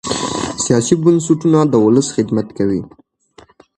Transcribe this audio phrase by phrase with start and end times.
[0.63, 2.81] سیاسي بنسټونه د ولس خدمت کوي